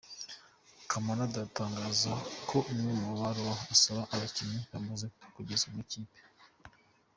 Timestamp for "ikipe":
5.85-6.17